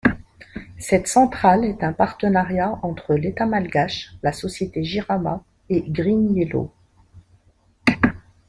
Cette 0.79 1.07
centrale 1.07 1.63
est 1.63 1.83
un 1.83 1.93
partenariat 1.93 2.79
entre 2.81 3.13
l'État 3.13 3.45
malgache, 3.45 4.15
la 4.23 4.33
société 4.33 4.83
Jirama 4.83 5.43
et 5.69 5.83
GreenYellow. 5.87 6.73